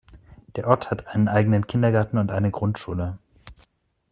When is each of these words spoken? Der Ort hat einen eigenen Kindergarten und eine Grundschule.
Der 0.55 0.65
Ort 0.67 0.89
hat 0.89 1.05
einen 1.05 1.27
eigenen 1.27 1.67
Kindergarten 1.67 2.17
und 2.17 2.31
eine 2.31 2.49
Grundschule. 2.49 3.19